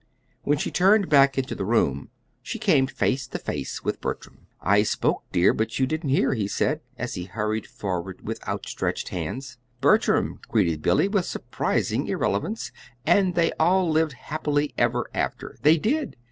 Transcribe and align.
When 0.41 0.57
she 0.57 0.71
turned 0.71 1.09
back 1.09 1.37
into 1.37 1.53
the 1.53 1.63
room 1.63 2.09
she 2.41 2.57
came 2.57 2.87
face 2.87 3.27
to 3.27 3.37
face 3.37 3.83
with 3.83 4.01
Bertram. 4.01 4.47
"I 4.59 4.81
spoke, 4.81 5.21
dear, 5.31 5.53
but 5.53 5.77
you 5.77 5.85
didn't 5.85 6.09
hear," 6.09 6.33
he 6.33 6.47
said, 6.47 6.81
as 6.97 7.13
he 7.13 7.25
hurried 7.25 7.67
forward 7.67 8.21
with 8.23 8.43
outstretched 8.47 9.09
hands. 9.09 9.59
"Bertram," 9.79 10.39
greeted 10.49 10.81
Billy, 10.81 11.07
with 11.07 11.25
surprising 11.27 12.07
irrelevance, 12.07 12.71
"'and 13.05 13.35
they 13.35 13.51
all 13.59 13.91
lived 13.91 14.13
happily 14.13 14.73
ever 14.75 15.07
after' 15.13 15.57
they 15.61 15.77
DID! 15.77 16.17